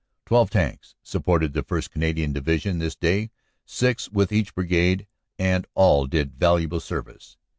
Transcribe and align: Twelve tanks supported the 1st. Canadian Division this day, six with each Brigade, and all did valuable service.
Twelve 0.25 0.49
tanks 0.49 0.95
supported 1.03 1.53
the 1.53 1.61
1st. 1.61 1.91
Canadian 1.91 2.33
Division 2.33 2.79
this 2.79 2.95
day, 2.95 3.29
six 3.67 4.09
with 4.09 4.31
each 4.31 4.55
Brigade, 4.55 5.05
and 5.37 5.67
all 5.75 6.07
did 6.07 6.39
valuable 6.39 6.79
service. 6.79 7.37